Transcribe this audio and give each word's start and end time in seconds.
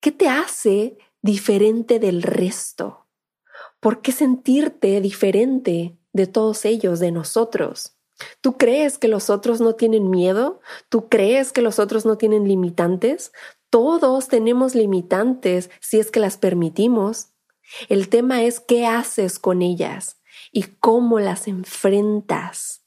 ¿Qué 0.00 0.12
te 0.12 0.28
hace 0.28 0.96
diferente 1.20 1.98
del 1.98 2.22
resto? 2.22 3.06
¿Por 3.80 4.00
qué 4.00 4.12
sentirte 4.12 4.98
diferente 5.02 5.98
de 6.14 6.26
todos 6.26 6.64
ellos, 6.64 7.00
de 7.00 7.12
nosotros? 7.12 7.98
¿Tú 8.40 8.56
crees 8.56 8.96
que 8.96 9.08
los 9.08 9.28
otros 9.28 9.60
no 9.60 9.74
tienen 9.74 10.08
miedo? 10.08 10.60
¿Tú 10.88 11.10
crees 11.10 11.52
que 11.52 11.60
los 11.60 11.78
otros 11.78 12.06
no 12.06 12.16
tienen 12.16 12.48
limitantes? 12.48 13.32
Todos 13.68 14.28
tenemos 14.28 14.74
limitantes 14.74 15.68
si 15.80 15.98
es 15.98 16.10
que 16.10 16.20
las 16.20 16.38
permitimos. 16.38 17.28
El 17.90 18.08
tema 18.08 18.42
es 18.42 18.58
qué 18.58 18.86
haces 18.86 19.38
con 19.38 19.60
ellas 19.60 20.18
y 20.50 20.62
cómo 20.62 21.20
las 21.20 21.46
enfrentas. 21.46 22.82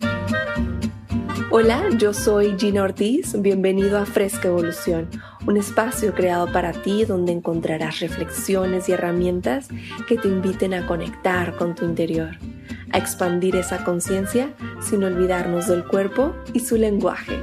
Hola, 1.52 1.89
yo 1.98 2.14
soy 2.14 2.55
Gina 2.57 2.84
Ortiz, 2.84 3.39
bienvenido 3.39 3.98
a 3.98 4.05
Fresca 4.05 4.48
Evolución, 4.48 5.10
un 5.46 5.57
espacio 5.57 6.14
creado 6.14 6.52
para 6.52 6.71
ti 6.71 7.05
donde 7.05 7.32
encontrarás 7.32 8.00
reflexiones 8.00 8.89
y 8.89 8.93
herramientas 8.93 9.68
que 10.07 10.18
te 10.18 10.28
inviten 10.28 10.74
a 10.74 10.86
conectar 10.87 11.56
con 11.56 11.75
tu 11.75 11.86
interior, 11.86 12.32
a 12.92 12.98
expandir 12.98 13.56
esa 13.56 13.84
conciencia 13.84 14.54
sin 14.82 15.04
olvidarnos 15.04 15.68
del 15.68 15.86
cuerpo 15.86 16.34
y 16.54 16.60
su 16.61 16.78
lenguaje. 16.78 17.39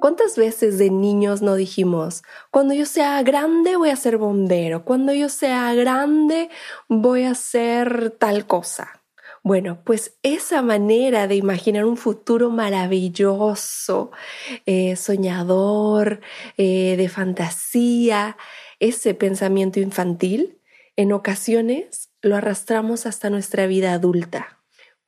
¿Cuántas 0.00 0.36
veces 0.36 0.78
de 0.78 0.90
niños 0.90 1.42
no 1.42 1.54
dijimos, 1.54 2.22
cuando 2.50 2.72
yo 2.72 2.86
sea 2.86 3.22
grande 3.22 3.76
voy 3.76 3.90
a 3.90 3.96
ser 3.96 4.16
bombero, 4.16 4.84
cuando 4.84 5.12
yo 5.12 5.28
sea 5.28 5.74
grande 5.74 6.48
voy 6.88 7.24
a 7.24 7.34
ser 7.34 8.10
tal 8.18 8.46
cosa? 8.46 8.97
Bueno, 9.48 9.78
pues 9.82 10.18
esa 10.22 10.60
manera 10.60 11.26
de 11.26 11.34
imaginar 11.34 11.86
un 11.86 11.96
futuro 11.96 12.50
maravilloso, 12.50 14.10
eh, 14.66 14.94
soñador, 14.94 16.20
eh, 16.58 16.96
de 16.98 17.08
fantasía, 17.08 18.36
ese 18.78 19.14
pensamiento 19.14 19.80
infantil, 19.80 20.60
en 20.96 21.12
ocasiones 21.14 22.10
lo 22.20 22.36
arrastramos 22.36 23.06
hasta 23.06 23.30
nuestra 23.30 23.66
vida 23.66 23.94
adulta. 23.94 24.57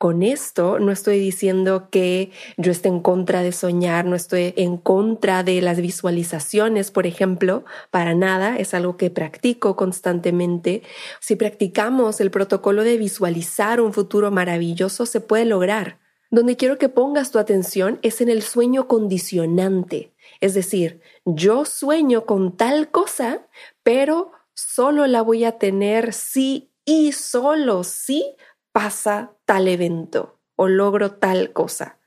Con 0.01 0.23
esto 0.23 0.79
no 0.79 0.91
estoy 0.91 1.19
diciendo 1.19 1.89
que 1.91 2.31
yo 2.57 2.71
esté 2.71 2.87
en 2.87 3.01
contra 3.01 3.43
de 3.43 3.51
soñar, 3.51 4.03
no 4.05 4.15
estoy 4.15 4.51
en 4.57 4.77
contra 4.77 5.43
de 5.43 5.61
las 5.61 5.79
visualizaciones, 5.79 6.89
por 6.89 7.05
ejemplo, 7.05 7.65
para 7.91 8.15
nada, 8.15 8.57
es 8.57 8.73
algo 8.73 8.97
que 8.97 9.11
practico 9.11 9.75
constantemente. 9.75 10.81
Si 11.19 11.35
practicamos 11.35 12.19
el 12.19 12.31
protocolo 12.31 12.83
de 12.83 12.97
visualizar 12.97 13.79
un 13.79 13.93
futuro 13.93 14.31
maravilloso, 14.31 15.05
se 15.05 15.21
puede 15.21 15.45
lograr. 15.45 15.99
Donde 16.31 16.57
quiero 16.57 16.79
que 16.79 16.89
pongas 16.89 17.29
tu 17.29 17.37
atención 17.37 17.99
es 18.01 18.21
en 18.21 18.29
el 18.29 18.41
sueño 18.41 18.87
condicionante, 18.87 20.13
es 20.39 20.55
decir, 20.55 21.01
yo 21.25 21.63
sueño 21.63 22.25
con 22.25 22.57
tal 22.57 22.89
cosa, 22.89 23.45
pero 23.83 24.31
solo 24.55 25.05
la 25.05 25.21
voy 25.21 25.43
a 25.43 25.59
tener 25.59 26.11
si 26.13 26.71
y 26.85 27.11
solo 27.11 27.83
si 27.83 28.35
pasa 28.71 29.33
tal 29.51 29.67
evento 29.67 30.39
o 30.55 30.69
logro 30.69 31.11
tal 31.11 31.51
cosa. 31.51 31.99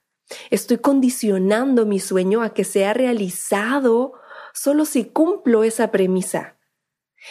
Estoy 0.49 0.79
condicionando 0.79 1.85
mi 1.85 2.01
sueño 2.01 2.41
a 2.41 2.55
que 2.55 2.65
sea 2.65 2.95
realizado 2.95 4.15
solo 4.55 4.87
si 4.87 5.05
cumplo 5.05 5.63
esa 5.63 5.91
premisa. 5.91 6.57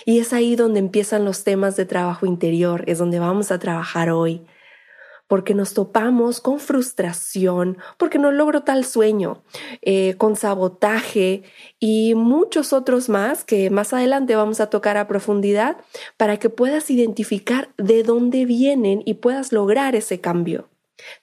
Y 0.05 0.19
es 0.19 0.31
ahí 0.31 0.55
donde 0.55 0.79
empiezan 0.79 1.25
los 1.25 1.43
temas 1.43 1.75
de 1.77 1.87
trabajo 1.87 2.27
interior, 2.27 2.83
es 2.85 2.99
donde 2.99 3.17
vamos 3.17 3.51
a 3.51 3.57
trabajar 3.57 4.11
hoy 4.11 4.45
porque 5.27 5.53
nos 5.53 5.73
topamos 5.73 6.41
con 6.41 6.59
frustración, 6.59 7.77
porque 7.97 8.19
no 8.19 8.31
logro 8.31 8.63
tal 8.63 8.85
sueño, 8.85 9.43
eh, 9.81 10.15
con 10.17 10.35
sabotaje 10.35 11.43
y 11.79 12.15
muchos 12.15 12.73
otros 12.73 13.09
más 13.09 13.43
que 13.43 13.69
más 13.69 13.93
adelante 13.93 14.35
vamos 14.35 14.59
a 14.59 14.69
tocar 14.69 14.97
a 14.97 15.07
profundidad 15.07 15.77
para 16.17 16.37
que 16.37 16.49
puedas 16.49 16.89
identificar 16.89 17.73
de 17.77 18.03
dónde 18.03 18.45
vienen 18.45 19.01
y 19.05 19.15
puedas 19.15 19.51
lograr 19.51 19.95
ese 19.95 20.21
cambio. 20.21 20.69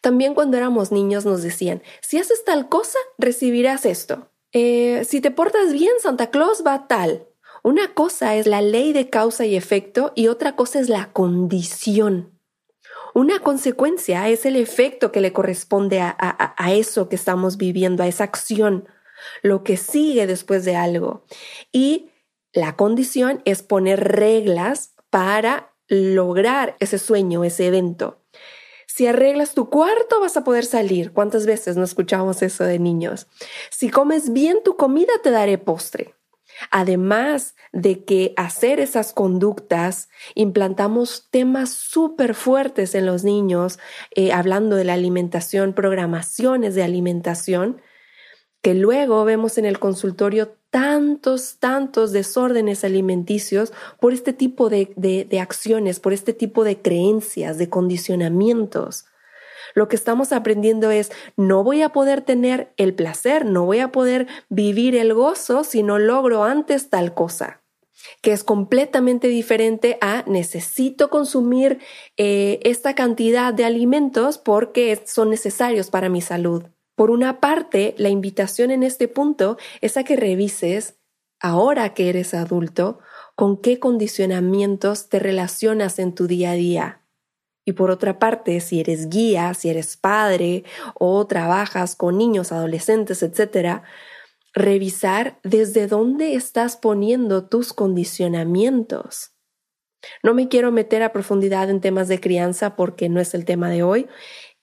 También 0.00 0.34
cuando 0.34 0.56
éramos 0.56 0.92
niños 0.92 1.24
nos 1.24 1.42
decían, 1.42 1.82
si 2.00 2.18
haces 2.18 2.44
tal 2.44 2.68
cosa, 2.68 2.98
recibirás 3.18 3.86
esto. 3.86 4.30
Eh, 4.52 5.04
si 5.04 5.20
te 5.20 5.30
portas 5.30 5.72
bien, 5.72 5.92
Santa 6.00 6.30
Claus 6.30 6.64
va 6.66 6.88
tal. 6.88 7.26
Una 7.62 7.94
cosa 7.94 8.36
es 8.36 8.46
la 8.46 8.62
ley 8.62 8.92
de 8.92 9.10
causa 9.10 9.44
y 9.44 9.54
efecto 9.54 10.12
y 10.14 10.28
otra 10.28 10.56
cosa 10.56 10.80
es 10.80 10.88
la 10.88 11.12
condición. 11.12 12.39
Una 13.14 13.40
consecuencia 13.40 14.28
es 14.28 14.46
el 14.46 14.56
efecto 14.56 15.12
que 15.12 15.20
le 15.20 15.32
corresponde 15.32 16.00
a, 16.00 16.54
eso 16.72 17.08
que 17.08 17.16
estamos 17.16 17.56
viviendo, 17.56 18.02
a 18.02 18.06
esa 18.06 18.24
acción, 18.24 18.88
lo 19.42 19.64
que 19.64 19.76
sigue 19.76 20.26
después 20.26 20.64
de 20.64 20.76
algo. 20.76 21.24
Y 21.72 22.10
la 22.52 22.76
condición 22.76 23.42
es 23.44 23.62
poner 23.62 24.00
reglas 24.00 24.94
para 25.10 25.72
lograr 25.88 26.76
ese 26.78 26.98
sueño, 26.98 27.44
ese 27.44 27.66
evento. 27.66 28.20
Si 28.86 29.06
arreglas 29.06 29.54
tu 29.54 29.70
cuarto 29.70 30.20
vas 30.20 30.36
a 30.36 30.44
poder 30.44 30.64
salir. 30.64 31.12
¿Cuántas 31.12 31.46
veces 31.46 31.76
no 31.76 31.84
escuchamos 31.84 32.42
eso 32.42 32.64
de 32.64 32.78
niños? 32.78 33.28
Si 33.70 33.88
comes 33.88 34.32
bien 34.32 34.62
tu 34.64 34.76
comida 34.76 35.12
te 35.22 35.30
daré 35.30 35.58
postre. 35.58 36.14
Además 36.70 37.54
de 37.72 38.04
que 38.04 38.34
hacer 38.36 38.80
esas 38.80 39.12
conductas, 39.12 40.08
implantamos 40.34 41.28
temas 41.30 41.70
súper 41.70 42.34
fuertes 42.34 42.94
en 42.94 43.06
los 43.06 43.24
niños, 43.24 43.78
eh, 44.14 44.32
hablando 44.32 44.76
de 44.76 44.84
la 44.84 44.94
alimentación, 44.94 45.72
programaciones 45.72 46.74
de 46.74 46.82
alimentación, 46.82 47.80
que 48.62 48.74
luego 48.74 49.24
vemos 49.24 49.56
en 49.56 49.64
el 49.64 49.78
consultorio 49.78 50.56
tantos, 50.70 51.56
tantos 51.58 52.12
desórdenes 52.12 52.84
alimenticios 52.84 53.72
por 53.98 54.12
este 54.12 54.32
tipo 54.32 54.68
de 54.68 55.38
acciones, 55.40 55.98
por 55.98 56.12
este 56.12 56.34
tipo 56.34 56.62
de 56.62 56.82
creencias, 56.82 57.56
de 57.58 57.70
condicionamientos. 57.70 59.06
Lo 59.74 59.88
que 59.88 59.96
estamos 59.96 60.32
aprendiendo 60.32 60.90
es, 60.90 61.10
no 61.36 61.64
voy 61.64 61.82
a 61.82 61.90
poder 61.90 62.22
tener 62.22 62.72
el 62.76 62.94
placer, 62.94 63.44
no 63.44 63.64
voy 63.64 63.80
a 63.80 63.92
poder 63.92 64.26
vivir 64.48 64.96
el 64.96 65.14
gozo 65.14 65.64
si 65.64 65.82
no 65.82 65.98
logro 65.98 66.44
antes 66.44 66.90
tal 66.90 67.14
cosa 67.14 67.60
que 68.22 68.32
es 68.32 68.44
completamente 68.44 69.28
diferente 69.28 69.98
a 70.00 70.24
necesito 70.26 71.10
consumir 71.10 71.80
eh, 72.16 72.60
esta 72.62 72.94
cantidad 72.94 73.52
de 73.54 73.64
alimentos 73.64 74.38
porque 74.38 75.02
son 75.06 75.30
necesarios 75.30 75.90
para 75.90 76.08
mi 76.08 76.20
salud. 76.20 76.64
Por 76.94 77.10
una 77.10 77.40
parte, 77.40 77.94
la 77.96 78.10
invitación 78.10 78.70
en 78.70 78.82
este 78.82 79.08
punto 79.08 79.56
es 79.80 79.96
a 79.96 80.04
que 80.04 80.16
revises, 80.16 80.98
ahora 81.40 81.94
que 81.94 82.10
eres 82.10 82.34
adulto, 82.34 82.98
con 83.34 83.56
qué 83.56 83.78
condicionamientos 83.78 85.08
te 85.08 85.18
relacionas 85.18 85.98
en 85.98 86.14
tu 86.14 86.26
día 86.26 86.50
a 86.50 86.54
día. 86.54 86.99
Y 87.70 87.72
por 87.72 87.92
otra 87.92 88.18
parte, 88.18 88.58
si 88.58 88.80
eres 88.80 89.08
guía, 89.08 89.54
si 89.54 89.70
eres 89.70 89.96
padre 89.96 90.64
o 90.94 91.24
trabajas 91.28 91.94
con 91.94 92.18
niños, 92.18 92.50
adolescentes, 92.50 93.22
etc., 93.22 93.82
revisar 94.52 95.38
desde 95.44 95.86
dónde 95.86 96.34
estás 96.34 96.76
poniendo 96.76 97.46
tus 97.46 97.72
condicionamientos. 97.72 99.36
No 100.24 100.34
me 100.34 100.48
quiero 100.48 100.72
meter 100.72 101.04
a 101.04 101.12
profundidad 101.12 101.70
en 101.70 101.80
temas 101.80 102.08
de 102.08 102.18
crianza 102.18 102.74
porque 102.74 103.08
no 103.08 103.20
es 103.20 103.34
el 103.34 103.44
tema 103.44 103.70
de 103.70 103.84
hoy. 103.84 104.08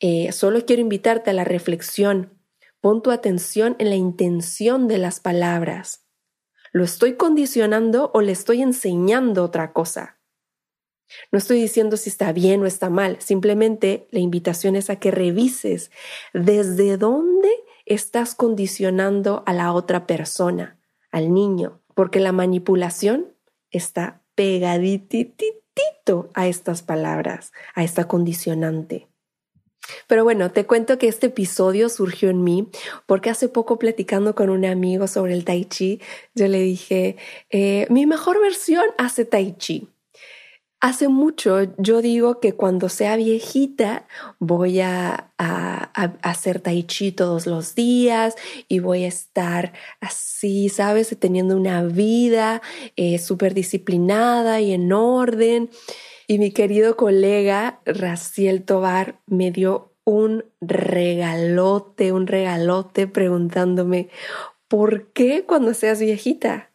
Eh, 0.02 0.34
solo 0.34 0.66
quiero 0.66 0.82
invitarte 0.82 1.30
a 1.30 1.34
la 1.34 1.46
reflexión. 1.46 2.38
Pon 2.82 3.02
tu 3.02 3.12
atención 3.12 3.78
en 3.80 3.90
la 3.90 3.96
intención 3.96 4.90
de 4.90 4.98
las 4.98 5.22
palabras. 5.22 6.06
¿Lo 6.74 6.84
estoy 6.84 7.14
condicionando 7.14 8.12
o 8.14 8.20
le 8.20 8.34
estoy 8.34 8.62
enseñando 8.62 9.46
otra 9.46 9.72
cosa? 9.72 10.17
No 11.32 11.40
estoy 11.40 11.62
diciendo 11.62 11.98
si 11.98 12.10
está 12.10 12.32
bien 12.32 12.62
o 12.62 12.66
está 12.66 12.90
mal, 12.90 13.18
simplemente 13.20 14.08
la 14.12 14.20
invitación 14.20 14.76
es 14.76 14.90
a 14.90 14.98
que 14.98 15.12
revises 15.12 15.92
desde 16.34 16.98
dónde 16.98 17.50
estás 17.86 18.36
condicionando 18.36 19.44
a 19.46 19.54
la 19.54 19.72
otra 19.74 20.06
persona, 20.06 20.80
al 21.12 21.34
niño, 21.34 21.82
porque 21.94 22.20
la 22.20 22.32
manipulación 22.32 23.34
está 23.72 24.22
pegadititito 24.36 26.30
a 26.34 26.48
estas 26.48 26.82
palabras, 26.84 27.54
a 27.74 27.84
esta 27.84 28.08
condicionante. 28.08 29.08
Pero 30.08 30.24
bueno, 30.24 30.52
te 30.52 30.66
cuento 30.66 30.98
que 30.98 31.08
este 31.08 31.28
episodio 31.28 31.90
surgió 31.90 32.30
en 32.30 32.44
mí 32.44 32.70
porque 33.06 33.30
hace 33.30 33.48
poco 33.48 33.80
platicando 33.80 34.36
con 34.36 34.50
un 34.50 34.66
amigo 34.66 35.08
sobre 35.08 35.34
el 35.34 35.46
tai 35.46 35.66
chi, 35.66 36.02
yo 36.36 36.48
le 36.48 36.60
dije, 36.60 37.16
eh, 37.50 37.88
mi 37.90 38.06
mejor 38.06 38.40
versión 38.42 38.86
hace 38.98 39.26
tai 39.26 39.56
chi. 39.58 39.88
Hace 40.80 41.08
mucho 41.08 41.64
yo 41.80 42.04
digo 42.04 42.40
que 42.40 42.54
cuando 42.54 42.88
sea 42.88 43.16
viejita 43.16 44.08
voy 44.40 44.82
a, 44.82 45.32
hacer 46.22 46.60
tai 46.60 46.84
chi 46.84 47.12
todos 47.12 47.48
los 47.48 47.74
días 47.74 48.36
y 48.68 48.80
voy 48.80 49.04
a 49.04 49.08
estar 49.08 49.74
así, 50.02 50.70
¿sabes? 50.70 51.16
Teniendo 51.20 51.58
una 51.58 51.84
vida 51.84 52.62
eh, 52.96 53.18
súper 53.18 53.56
disciplinada 53.56 54.62
y 54.62 54.74
en 54.74 54.94
orden. 54.94 55.72
Y 56.28 56.38
mi 56.38 56.52
querido 56.52 56.96
colega 56.96 57.82
Raciel 57.86 58.64
Tobar 58.64 59.20
me 59.26 59.50
dio 59.52 59.96
un 60.04 60.46
regalote, 60.62 62.12
un 62.12 62.28
regalote 62.28 63.08
preguntándome, 63.08 64.10
¿por 64.68 65.12
qué 65.12 65.44
cuando 65.44 65.74
seas 65.74 66.00
viejita? 66.00 66.72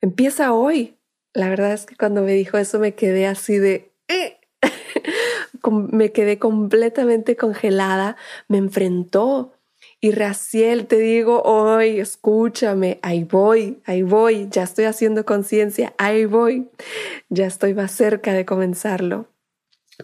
Empieza 0.00 0.52
hoy. 0.52 0.95
La 1.36 1.50
verdad 1.50 1.74
es 1.74 1.84
que 1.84 1.96
cuando 1.96 2.22
me 2.22 2.32
dijo 2.32 2.56
eso 2.56 2.78
me 2.78 2.94
quedé 2.94 3.26
así 3.26 3.58
de... 3.58 3.92
Eh". 4.08 4.38
me 5.92 6.10
quedé 6.10 6.38
completamente 6.38 7.36
congelada, 7.36 8.16
me 8.48 8.56
enfrentó. 8.56 9.52
Y 10.00 10.12
Raciel, 10.12 10.86
te 10.86 10.96
digo 10.96 11.42
hoy, 11.42 12.00
escúchame, 12.00 12.98
ahí 13.02 13.24
voy, 13.24 13.82
ahí 13.84 14.00
voy, 14.00 14.48
ya 14.50 14.62
estoy 14.62 14.86
haciendo 14.86 15.26
conciencia, 15.26 15.92
ahí 15.98 16.24
voy, 16.24 16.70
ya 17.28 17.44
estoy 17.46 17.74
más 17.74 17.92
cerca 17.92 18.32
de 18.32 18.46
comenzarlo. 18.46 19.26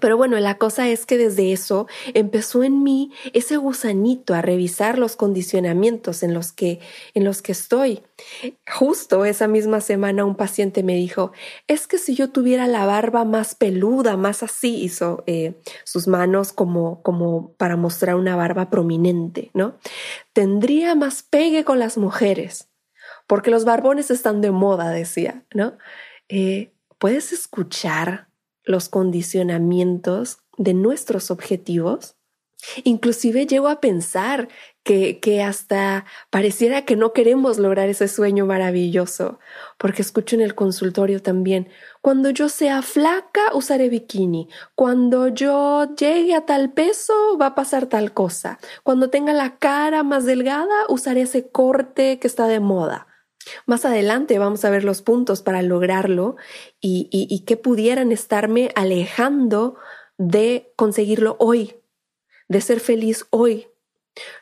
Pero 0.00 0.16
bueno, 0.16 0.38
la 0.40 0.56
cosa 0.56 0.88
es 0.88 1.04
que 1.04 1.18
desde 1.18 1.52
eso 1.52 1.86
empezó 2.14 2.62
en 2.64 2.82
mí 2.82 3.12
ese 3.34 3.58
gusanito 3.58 4.32
a 4.34 4.40
revisar 4.40 4.98
los 4.98 5.16
condicionamientos 5.16 6.22
en 6.22 6.32
los 6.32 6.52
que, 6.52 6.80
en 7.12 7.24
los 7.24 7.42
que 7.42 7.52
estoy. 7.52 8.02
Justo 8.70 9.26
esa 9.26 9.48
misma 9.48 9.82
semana 9.82 10.24
un 10.24 10.34
paciente 10.34 10.82
me 10.82 10.94
dijo, 10.94 11.32
es 11.68 11.86
que 11.86 11.98
si 11.98 12.14
yo 12.14 12.30
tuviera 12.30 12.66
la 12.66 12.86
barba 12.86 13.24
más 13.24 13.54
peluda, 13.54 14.16
más 14.16 14.42
así, 14.42 14.82
hizo 14.82 15.24
eh, 15.26 15.60
sus 15.84 16.08
manos 16.08 16.52
como, 16.52 17.02
como 17.02 17.52
para 17.54 17.76
mostrar 17.76 18.14
una 18.14 18.34
barba 18.34 18.70
prominente, 18.70 19.50
¿no? 19.52 19.76
Tendría 20.32 20.94
más 20.94 21.22
pegue 21.22 21.64
con 21.64 21.78
las 21.78 21.98
mujeres, 21.98 22.70
porque 23.26 23.50
los 23.50 23.66
barbones 23.66 24.10
están 24.10 24.40
de 24.40 24.52
moda, 24.52 24.90
decía, 24.90 25.44
¿no? 25.52 25.76
Eh, 26.28 26.72
¿Puedes 26.98 27.32
escuchar 27.32 28.31
los 28.64 28.88
condicionamientos 28.88 30.38
de 30.56 30.74
nuestros 30.74 31.30
objetivos. 31.30 32.16
Inclusive 32.84 33.46
llego 33.46 33.68
a 33.68 33.80
pensar 33.80 34.48
que, 34.84 35.18
que, 35.18 35.42
hasta 35.42 36.04
pareciera 36.30 36.84
que 36.84 36.94
no 36.94 37.12
queremos 37.12 37.58
lograr 37.58 37.88
ese 37.88 38.06
sueño 38.06 38.46
maravilloso, 38.46 39.40
porque 39.78 40.02
escucho 40.02 40.36
en 40.36 40.42
el 40.42 40.54
consultorio 40.54 41.20
también, 41.20 41.68
cuando 42.00 42.30
yo 42.30 42.48
sea 42.48 42.82
flaca 42.82 43.40
usaré 43.54 43.88
bikini, 43.88 44.48
cuando 44.76 45.26
yo 45.26 45.92
llegue 45.96 46.34
a 46.34 46.46
tal 46.46 46.72
peso 46.72 47.36
va 47.36 47.46
a 47.46 47.54
pasar 47.56 47.86
tal 47.86 48.12
cosa, 48.12 48.60
cuando 48.84 49.10
tenga 49.10 49.32
la 49.32 49.58
cara 49.58 50.04
más 50.04 50.24
delgada 50.24 50.86
usaré 50.88 51.22
ese 51.22 51.48
corte 51.48 52.20
que 52.20 52.28
está 52.28 52.46
de 52.46 52.60
moda. 52.60 53.08
Más 53.66 53.84
adelante 53.84 54.38
vamos 54.38 54.64
a 54.64 54.70
ver 54.70 54.84
los 54.84 55.02
puntos 55.02 55.42
para 55.42 55.62
lograrlo 55.62 56.36
y, 56.80 57.44
que 57.46 57.56
pudieran 57.56 58.12
estarme 58.12 58.70
alejando 58.74 59.76
de 60.18 60.72
conseguirlo 60.76 61.36
hoy, 61.38 61.76
de 62.48 62.60
ser 62.60 62.80
feliz 62.80 63.26
hoy. 63.30 63.68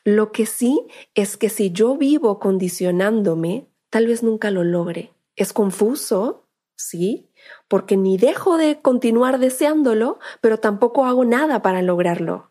Lo 0.04 0.32
que 0.32 0.46
sí 0.46 0.86
es 1.14 1.36
que 1.36 1.48
si 1.48 1.70
yo 1.70 1.96
vivo 1.96 2.38
condicionándome, 2.38 3.68
tal 3.88 4.06
vez 4.06 4.22
nunca 4.22 4.50
lo 4.50 4.64
logre. 4.64 5.12
Es 5.36 5.52
confuso, 5.52 6.48
sí, 6.76 7.30
porque 7.68 7.96
ni 7.96 8.18
dejo 8.18 8.56
de 8.56 8.80
continuar 8.80 9.38
deseándolo, 9.38 10.18
pero 10.40 10.58
tampoco 10.58 11.04
hago 11.04 11.24
nada 11.24 11.62
para 11.62 11.82
lograrlo. 11.82 12.49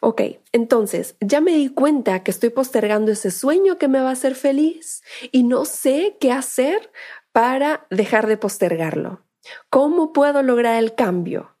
Ok, 0.00 0.22
entonces 0.52 1.16
ya 1.20 1.40
me 1.40 1.52
di 1.52 1.68
cuenta 1.68 2.22
que 2.22 2.30
estoy 2.30 2.50
postergando 2.50 3.12
ese 3.12 3.30
sueño 3.30 3.76
que 3.76 3.88
me 3.88 4.00
va 4.00 4.08
a 4.08 4.12
hacer 4.12 4.34
feliz 4.34 5.02
y 5.30 5.42
no 5.42 5.64
sé 5.64 6.16
qué 6.20 6.32
hacer 6.32 6.90
para 7.32 7.86
dejar 7.90 8.26
de 8.26 8.36
postergarlo. 8.36 9.22
¿Cómo 9.70 10.12
puedo 10.12 10.42
lograr 10.42 10.82
el 10.82 10.94
cambio? 10.94 11.56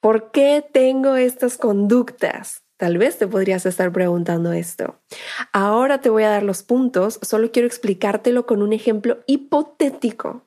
¿Por 0.00 0.30
qué 0.30 0.64
tengo 0.72 1.16
estas 1.16 1.58
conductas? 1.58 2.62
Tal 2.76 2.96
vez 2.96 3.18
te 3.18 3.26
podrías 3.26 3.66
estar 3.66 3.92
preguntando 3.92 4.52
esto. 4.52 4.98
Ahora 5.52 6.00
te 6.00 6.08
voy 6.08 6.22
a 6.22 6.30
dar 6.30 6.42
los 6.42 6.62
puntos, 6.62 7.18
solo 7.20 7.52
quiero 7.52 7.68
explicártelo 7.68 8.46
con 8.46 8.62
un 8.62 8.72
ejemplo 8.72 9.18
hipotético. 9.26 10.46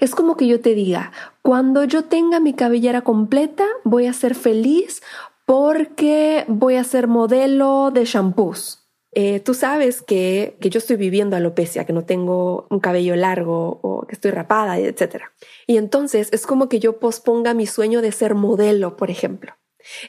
Es 0.00 0.14
como 0.14 0.36
que 0.36 0.46
yo 0.46 0.60
te 0.60 0.74
diga, 0.74 1.12
cuando 1.42 1.84
yo 1.84 2.04
tenga 2.04 2.40
mi 2.40 2.54
cabellera 2.54 3.02
completa, 3.02 3.64
voy 3.84 4.06
a 4.06 4.12
ser 4.12 4.34
feliz 4.34 5.02
porque 5.48 6.44
voy 6.46 6.76
a 6.76 6.84
ser 6.84 7.08
modelo 7.08 7.90
de 7.90 8.04
shampoos. 8.04 8.86
Eh, 9.12 9.40
tú 9.40 9.54
sabes 9.54 10.02
que, 10.02 10.58
que, 10.60 10.68
yo 10.68 10.76
estoy 10.76 10.96
viviendo 10.96 11.36
alopecia, 11.36 11.86
que 11.86 11.94
no 11.94 12.04
tengo 12.04 12.66
un 12.68 12.80
cabello 12.80 13.16
largo 13.16 13.80
o 13.82 14.06
que 14.06 14.14
estoy 14.14 14.30
rapada, 14.30 14.78
etc. 14.78 15.22
Y 15.66 15.78
entonces 15.78 16.28
es 16.32 16.46
como 16.46 16.68
que 16.68 16.80
yo 16.80 16.98
posponga 16.98 17.54
mi 17.54 17.64
sueño 17.66 18.02
de 18.02 18.12
ser 18.12 18.34
modelo, 18.34 18.98
por 18.98 19.10
ejemplo. 19.10 19.54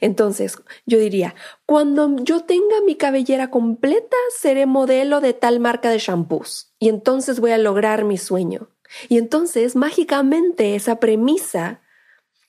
Entonces, 0.01 0.57
yo 0.85 0.99
diría, 0.99 1.35
cuando 1.65 2.17
yo 2.21 2.41
tenga 2.43 2.81
mi 2.85 2.95
cabellera 2.95 3.49
completa, 3.49 4.17
seré 4.37 4.65
modelo 4.65 5.21
de 5.21 5.31
tal 5.31 5.61
marca 5.61 5.89
de 5.89 5.99
shampoos. 5.99 6.73
Y 6.79 6.89
entonces 6.89 7.39
voy 7.39 7.51
a 7.51 7.57
lograr 7.57 8.03
mi 8.03 8.17
sueño. 8.17 8.71
Y 9.07 9.17
entonces, 9.17 9.77
mágicamente, 9.77 10.75
esa 10.75 10.99
premisa 10.99 11.79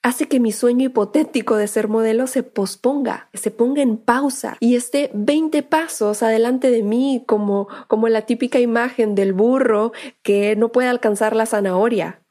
hace 0.02 0.28
que 0.28 0.40
mi 0.40 0.52
sueño 0.52 0.86
hipotético 0.86 1.56
de 1.56 1.68
ser 1.68 1.88
modelo 1.88 2.26
se 2.26 2.42
posponga, 2.42 3.28
se 3.34 3.50
ponga 3.50 3.82
en 3.82 3.96
pausa 3.96 4.56
y 4.60 4.76
esté 4.76 5.10
20 5.14 5.62
pasos 5.62 6.22
adelante 6.22 6.70
de 6.70 6.82
mí 6.82 7.22
como, 7.26 7.68
como 7.86 8.08
la 8.08 8.22
típica 8.22 8.60
imagen 8.60 9.14
del 9.14 9.32
burro 9.32 9.92
que 10.22 10.56
no 10.56 10.72
puede 10.72 10.88
alcanzar 10.88 11.36
la 11.36 11.46
zanahoria. 11.46 12.22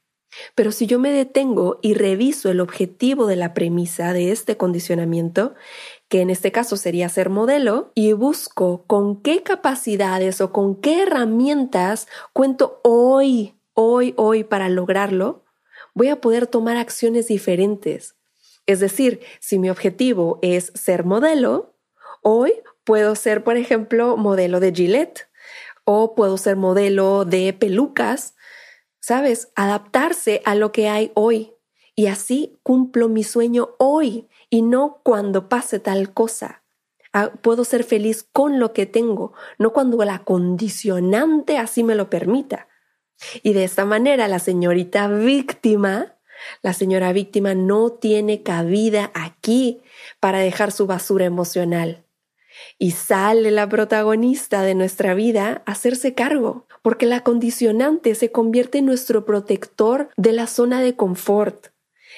Pero 0.54 0.70
si 0.70 0.86
yo 0.86 0.98
me 0.98 1.10
detengo 1.10 1.78
y 1.82 1.94
reviso 1.94 2.50
el 2.50 2.60
objetivo 2.60 3.26
de 3.26 3.36
la 3.36 3.52
premisa 3.52 4.12
de 4.12 4.30
este 4.30 4.56
condicionamiento, 4.56 5.54
que 6.08 6.20
en 6.20 6.30
este 6.30 6.52
caso 6.52 6.76
sería 6.76 7.08
ser 7.08 7.30
modelo, 7.30 7.90
y 7.94 8.12
busco 8.12 8.84
con 8.86 9.22
qué 9.22 9.42
capacidades 9.42 10.40
o 10.40 10.52
con 10.52 10.76
qué 10.76 11.02
herramientas 11.02 12.06
cuento 12.32 12.80
hoy, 12.84 13.56
hoy, 13.74 14.14
hoy 14.16 14.44
para 14.44 14.68
lograrlo, 14.68 15.44
voy 15.94 16.08
a 16.08 16.20
poder 16.20 16.46
tomar 16.46 16.76
acciones 16.76 17.28
diferentes. 17.28 18.16
Es 18.66 18.80
decir, 18.80 19.20
si 19.40 19.58
mi 19.58 19.70
objetivo 19.70 20.38
es 20.42 20.72
ser 20.74 21.04
modelo, 21.04 21.74
hoy 22.22 22.52
puedo 22.84 23.14
ser, 23.16 23.42
por 23.44 23.56
ejemplo, 23.56 24.16
modelo 24.16 24.60
de 24.60 24.72
Gillette 24.72 25.28
o 25.84 26.14
puedo 26.14 26.36
ser 26.36 26.56
modelo 26.56 27.24
de 27.24 27.52
pelucas, 27.52 28.34
¿sabes? 29.00 29.50
Adaptarse 29.56 30.42
a 30.44 30.54
lo 30.54 30.72
que 30.72 30.88
hay 30.88 31.10
hoy. 31.14 31.54
Y 31.94 32.06
así 32.06 32.58
cumplo 32.62 33.08
mi 33.08 33.24
sueño 33.24 33.70
hoy 33.78 34.28
y 34.48 34.62
no 34.62 35.00
cuando 35.02 35.48
pase 35.48 35.80
tal 35.80 36.12
cosa. 36.12 36.62
Ah, 37.12 37.32
puedo 37.42 37.64
ser 37.64 37.82
feliz 37.82 38.22
con 38.32 38.60
lo 38.60 38.72
que 38.72 38.86
tengo, 38.86 39.32
no 39.58 39.72
cuando 39.72 40.02
la 40.04 40.20
condicionante 40.20 41.58
así 41.58 41.82
me 41.82 41.96
lo 41.96 42.08
permita. 42.08 42.68
Y 43.42 43.52
de 43.52 43.64
esta 43.64 43.84
manera 43.84 44.28
la 44.28 44.38
señorita 44.38 45.08
víctima, 45.08 46.16
la 46.62 46.72
señora 46.72 47.12
víctima 47.12 47.54
no 47.54 47.90
tiene 47.90 48.42
cabida 48.42 49.10
aquí 49.14 49.80
para 50.20 50.38
dejar 50.38 50.72
su 50.72 50.86
basura 50.86 51.24
emocional. 51.24 52.04
Y 52.78 52.92
sale 52.92 53.50
la 53.50 53.68
protagonista 53.68 54.62
de 54.62 54.74
nuestra 54.74 55.14
vida 55.14 55.62
a 55.64 55.72
hacerse 55.72 56.14
cargo, 56.14 56.66
porque 56.82 57.06
la 57.06 57.22
condicionante 57.22 58.14
se 58.14 58.32
convierte 58.32 58.78
en 58.78 58.86
nuestro 58.86 59.24
protector 59.24 60.10
de 60.16 60.32
la 60.32 60.46
zona 60.46 60.80
de 60.80 60.96
confort, 60.96 61.68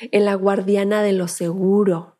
en 0.00 0.24
la 0.24 0.34
guardiana 0.34 1.02
de 1.02 1.12
lo 1.12 1.28
seguro. 1.28 2.16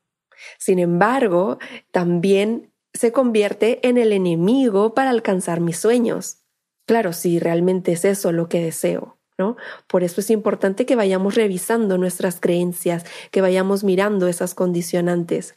Sin 0.58 0.78
embargo, 0.78 1.58
también 1.90 2.72
se 2.92 3.12
convierte 3.12 3.86
en 3.88 3.96
el 3.96 4.12
enemigo 4.12 4.94
para 4.94 5.10
alcanzar 5.10 5.60
mis 5.60 5.78
sueños. 5.78 6.41
Claro, 6.92 7.14
si 7.14 7.38
realmente 7.38 7.92
es 7.92 8.04
eso 8.04 8.32
lo 8.32 8.50
que 8.50 8.60
deseo. 8.60 9.16
¿No? 9.38 9.56
Por 9.86 10.04
eso 10.04 10.20
es 10.20 10.28
importante 10.28 10.84
que 10.84 10.94
vayamos 10.94 11.36
revisando 11.36 11.96
nuestras 11.96 12.38
creencias, 12.38 13.06
que 13.30 13.40
vayamos 13.40 13.82
mirando 13.82 14.28
esas 14.28 14.54
condicionantes. 14.54 15.54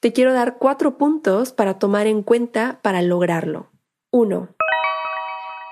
Te 0.00 0.12
quiero 0.12 0.34
dar 0.34 0.58
cuatro 0.58 0.98
puntos 0.98 1.52
para 1.52 1.78
tomar 1.78 2.06
en 2.06 2.22
cuenta 2.22 2.80
para 2.82 3.00
lograrlo. 3.00 3.70
Uno, 4.10 4.54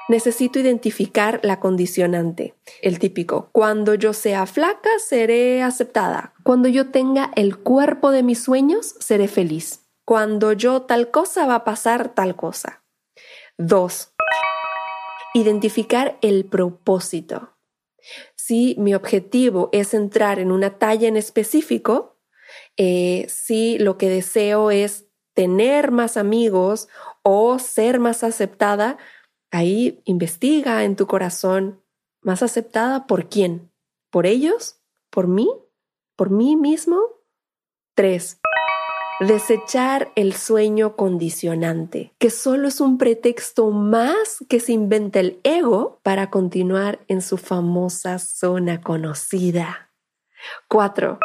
necesito 0.09 0.59
identificar 0.59 1.41
la 1.43 1.61
condicionante. 1.61 2.55
El 2.81 2.99
típico, 2.99 3.51
cuando 3.53 3.93
yo 3.93 4.15
sea 4.15 4.47
flaca, 4.47 4.89
seré 4.99 5.63
aceptada. 5.63 6.33
Cuando 6.43 6.69
yo 6.69 6.91
tenga 6.91 7.33
el 7.37 7.59
cuerpo 7.59 8.13
de 8.13 8.23
mis 8.23 8.43
sueños, 8.43 8.95
seré 8.99 9.29
feliz. 9.29 9.83
Cuando 10.07 10.55
yo 10.55 10.83
tal 10.83 11.11
cosa 11.11 11.45
va 11.45 11.57
a 11.57 11.65
pasar 11.65 12.15
tal 12.15 12.35
cosa. 12.35 12.83
Dos, 13.59 14.12
Identificar 15.35 16.19
el 16.21 16.45
propósito. 16.45 17.57
Si 18.35 18.75
mi 18.79 18.95
objetivo 18.95 19.69
es 19.73 19.95
entrar 19.95 20.39
en 20.39 20.53
una 20.53 20.79
talla 20.79 21.09
en 21.09 21.17
específico, 21.17 22.19
eh, 22.77 23.27
si 23.29 23.79
lo 23.79 23.97
que 23.97 24.09
deseo 24.09 24.71
es 24.71 25.07
tener 25.35 25.91
más 25.91 26.17
amigos 26.17 26.89
o 27.23 27.59
ser 27.59 28.01
más 28.01 28.25
aceptada, 28.25 28.99
ahí 29.51 30.03
investiga 30.05 30.85
en 30.85 30.97
tu 30.97 31.07
corazón, 31.07 31.83
¿más 32.21 32.43
aceptada 32.43 33.07
por 33.07 33.29
quién? 33.29 33.71
¿Por 34.11 34.27
ellos? 34.27 34.81
¿Por 35.11 35.29
mí? 35.29 35.49
¿Por 36.17 36.31
mí 36.31 36.57
mismo? 36.57 37.01
Tres. 37.95 38.42
Desechar 39.27 40.11
el 40.17 40.33
sueño 40.33 40.97
condicionante, 40.97 42.13
que 42.19 42.29
solo 42.29 42.67
es 42.67 42.81
un 42.81 42.99
pretexto 42.99 43.71
más 43.71 44.45
que 44.49 44.59
se 44.59 44.73
inventa 44.73 45.21
el 45.21 45.39
ego 45.45 46.01
para 46.03 46.29
continuar 46.29 46.99
en 47.07 47.23
su 47.23 47.39
famosa 47.39 48.19
zona 48.19 48.81
conocida. 48.81 49.93
4. 50.67 51.21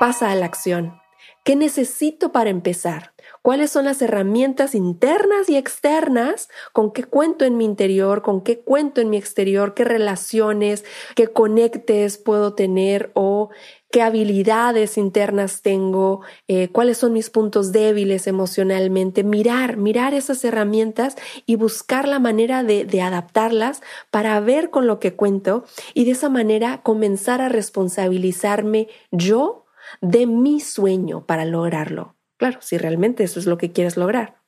Pasa 0.00 0.32
a 0.32 0.34
la 0.34 0.46
acción. 0.46 1.03
¿Qué 1.44 1.56
necesito 1.56 2.32
para 2.32 2.48
empezar? 2.48 3.12
¿Cuáles 3.42 3.70
son 3.70 3.84
las 3.84 4.00
herramientas 4.00 4.74
internas 4.74 5.50
y 5.50 5.58
externas? 5.58 6.48
¿Con 6.72 6.90
qué 6.90 7.04
cuento 7.04 7.44
en 7.44 7.58
mi 7.58 7.66
interior? 7.66 8.22
¿Con 8.22 8.40
qué 8.40 8.60
cuento 8.60 9.02
en 9.02 9.10
mi 9.10 9.18
exterior? 9.18 9.74
¿Qué 9.74 9.84
relaciones, 9.84 10.86
qué 11.14 11.26
conectes 11.26 12.16
puedo 12.16 12.54
tener 12.54 13.10
o 13.12 13.50
qué 13.90 14.00
habilidades 14.00 14.96
internas 14.96 15.60
tengo? 15.60 16.22
Eh, 16.48 16.68
¿Cuáles 16.72 16.96
son 16.96 17.12
mis 17.12 17.28
puntos 17.28 17.72
débiles 17.72 18.26
emocionalmente? 18.26 19.22
Mirar, 19.22 19.76
mirar 19.76 20.14
esas 20.14 20.42
herramientas 20.46 21.14
y 21.44 21.56
buscar 21.56 22.08
la 22.08 22.20
manera 22.20 22.62
de, 22.62 22.86
de 22.86 23.02
adaptarlas 23.02 23.82
para 24.10 24.40
ver 24.40 24.70
con 24.70 24.86
lo 24.86 24.98
que 24.98 25.14
cuento 25.14 25.66
y 25.92 26.06
de 26.06 26.12
esa 26.12 26.30
manera 26.30 26.80
comenzar 26.82 27.42
a 27.42 27.50
responsabilizarme 27.50 28.88
yo 29.10 29.63
de 30.00 30.26
mi 30.26 30.60
sueño 30.60 31.26
para 31.26 31.44
lograrlo. 31.44 32.16
Claro, 32.36 32.58
si 32.60 32.78
realmente 32.78 33.24
eso 33.24 33.38
es 33.38 33.46
lo 33.46 33.58
que 33.58 33.72
quieres 33.72 33.96
lograr. 33.96 34.42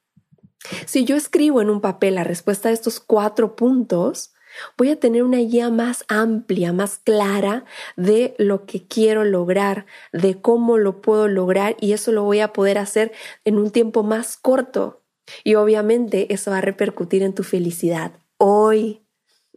Si 0.87 1.05
yo 1.05 1.17
escribo 1.17 1.61
en 1.61 1.71
un 1.71 1.81
papel 1.81 2.17
la 2.17 2.25
respuesta 2.25 2.69
a 2.69 2.73
estos 2.73 3.01
cuatro 3.01 3.57
puntos, 3.57 4.35
voy 4.77 4.91
a 4.91 4.99
tener 4.99 5.23
una 5.23 5.39
guía 5.39 5.71
más 5.71 6.05
amplia, 6.09 6.73
más 6.73 6.99
clara 6.99 7.65
de 7.97 8.35
lo 8.39 8.67
que 8.67 8.87
quiero 8.87 9.25
lograr, 9.25 9.87
de 10.13 10.41
cómo 10.41 10.79
lo 10.79 11.01
puedo 11.01 11.29
lograr 11.29 11.77
y 11.81 11.93
eso 11.93 12.13
lo 12.13 12.25
voy 12.25 12.41
a 12.41 12.53
poder 12.53 12.79
hacer 12.79 13.13
en 13.45 13.59
un 13.59 13.71
tiempo 13.71 14.03
más 14.03 14.37
corto. 14.37 15.03
Y 15.45 15.57
obviamente 15.57 16.33
eso 16.33 16.51
va 16.51 16.59
a 16.59 16.63
repercutir 16.63 17.23
en 17.23 17.35
tu 17.35 17.43
felicidad 17.43 18.13
hoy. 18.39 19.03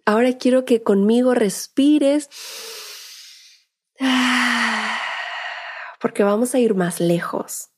Ahora 0.05 0.38
quiero 0.38 0.65
que 0.65 0.81
conmigo 0.81 1.34
respires. 1.34 2.29
Porque 6.00 6.24
vamos 6.24 6.56
a 6.56 6.60
ir 6.60 6.75
más 6.75 7.00
lejos. 7.00 7.70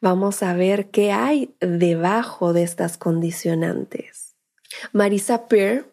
Vamos 0.00 0.42
a 0.42 0.54
ver 0.54 0.90
qué 0.90 1.12
hay 1.12 1.54
debajo 1.60 2.52
de 2.52 2.62
estas 2.62 2.98
condicionantes. 2.98 4.36
Marisa 4.92 5.48
Peer, 5.48 5.90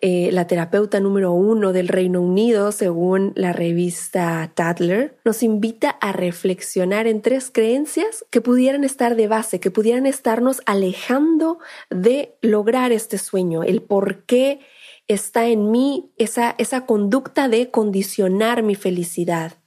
eh, 0.00 0.30
la 0.32 0.46
terapeuta 0.46 1.00
número 1.00 1.32
uno 1.32 1.72
del 1.72 1.88
Reino 1.88 2.20
Unido, 2.20 2.72
según 2.72 3.32
la 3.36 3.52
revista 3.52 4.50
Tadler, 4.54 5.16
nos 5.24 5.42
invita 5.42 5.90
a 5.90 6.12
reflexionar 6.12 7.06
en 7.06 7.22
tres 7.22 7.50
creencias 7.50 8.24
que 8.30 8.40
pudieran 8.40 8.84
estar 8.84 9.14
de 9.14 9.28
base, 9.28 9.60
que 9.60 9.70
pudieran 9.70 10.06
estarnos 10.06 10.60
alejando 10.66 11.58
de 11.90 12.36
lograr 12.42 12.92
este 12.92 13.18
sueño, 13.18 13.62
el 13.62 13.82
por 13.82 14.24
qué 14.24 14.60
está 15.06 15.46
en 15.46 15.70
mí 15.70 16.12
esa, 16.18 16.54
esa 16.58 16.86
conducta 16.86 17.48
de 17.48 17.70
condicionar 17.70 18.62
mi 18.62 18.74
felicidad. 18.74 19.63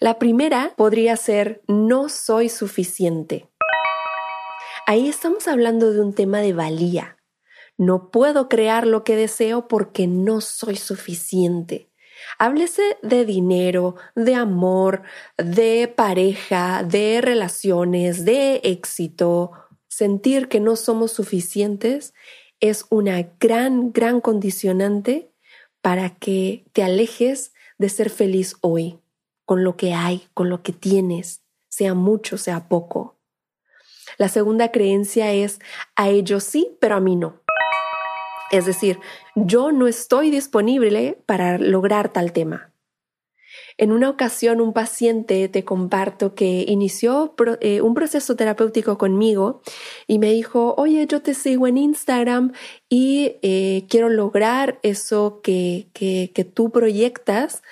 La 0.00 0.18
primera 0.18 0.74
podría 0.76 1.16
ser 1.16 1.62
no 1.66 2.08
soy 2.08 2.48
suficiente. 2.48 3.48
Ahí 4.86 5.08
estamos 5.08 5.48
hablando 5.48 5.92
de 5.92 6.00
un 6.00 6.14
tema 6.14 6.40
de 6.40 6.52
valía. 6.52 7.18
No 7.76 8.10
puedo 8.10 8.48
crear 8.48 8.86
lo 8.86 9.04
que 9.04 9.16
deseo 9.16 9.68
porque 9.68 10.06
no 10.06 10.40
soy 10.40 10.76
suficiente. 10.76 11.90
Háblese 12.38 12.96
de 13.02 13.24
dinero, 13.24 13.96
de 14.14 14.34
amor, 14.34 15.02
de 15.36 15.92
pareja, 15.94 16.82
de 16.82 17.20
relaciones, 17.20 18.24
de 18.24 18.60
éxito. 18.64 19.52
Sentir 19.88 20.48
que 20.48 20.60
no 20.60 20.76
somos 20.76 21.12
suficientes 21.12 22.14
es 22.60 22.86
una 22.90 23.22
gran, 23.38 23.92
gran 23.92 24.20
condicionante 24.20 25.30
para 25.82 26.16
que 26.16 26.64
te 26.72 26.82
alejes 26.82 27.52
de 27.78 27.88
ser 27.88 28.08
feliz 28.08 28.56
hoy 28.62 28.98
con 29.46 29.64
lo 29.64 29.76
que 29.76 29.94
hay, 29.94 30.28
con 30.34 30.50
lo 30.50 30.62
que 30.62 30.72
tienes, 30.72 31.42
sea 31.70 31.94
mucho, 31.94 32.36
sea 32.36 32.68
poco. 32.68 33.16
La 34.18 34.28
segunda 34.28 34.70
creencia 34.70 35.32
es, 35.32 35.60
a 35.94 36.08
ellos 36.10 36.44
sí, 36.44 36.76
pero 36.80 36.96
a 36.96 37.00
mí 37.00 37.16
no. 37.16 37.40
Es 38.50 38.66
decir, 38.66 39.00
yo 39.34 39.72
no 39.72 39.86
estoy 39.86 40.30
disponible 40.30 41.18
para 41.26 41.58
lograr 41.58 42.12
tal 42.12 42.32
tema. 42.32 42.72
En 43.78 43.92
una 43.92 44.08
ocasión 44.08 44.60
un 44.60 44.72
paciente 44.72 45.48
te 45.48 45.64
comparto 45.64 46.34
que 46.34 46.64
inició 46.66 47.34
eh, 47.60 47.82
un 47.82 47.94
proceso 47.94 48.34
terapéutico 48.34 48.96
conmigo 48.96 49.60
y 50.06 50.18
me 50.18 50.32
dijo, 50.32 50.74
oye, 50.78 51.06
yo 51.06 51.20
te 51.20 51.34
sigo 51.34 51.66
en 51.66 51.76
Instagram 51.76 52.52
y 52.88 53.36
eh, 53.42 53.84
quiero 53.88 54.08
lograr 54.08 54.78
eso 54.82 55.40
que, 55.42 55.88
que, 55.92 56.32
que 56.34 56.44
tú 56.44 56.70
proyectas 56.70 57.62